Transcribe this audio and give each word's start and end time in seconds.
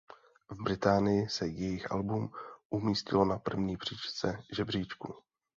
V 0.49 0.63
Británii 0.63 1.29
se 1.29 1.47
jejich 1.47 1.91
album 1.91 2.31
umístilo 2.69 3.25
na 3.25 3.39
první 3.39 3.77
příčce 3.77 4.43
žebříčku. 4.55 5.13